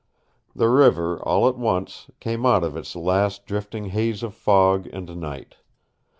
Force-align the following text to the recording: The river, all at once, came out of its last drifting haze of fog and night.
The 0.55 0.67
river, 0.67 1.21
all 1.21 1.47
at 1.47 1.59
once, 1.59 2.09
came 2.19 2.43
out 2.43 2.63
of 2.63 2.75
its 2.75 2.95
last 2.95 3.45
drifting 3.45 3.89
haze 3.91 4.23
of 4.23 4.33
fog 4.33 4.89
and 4.91 5.15
night. 5.15 5.57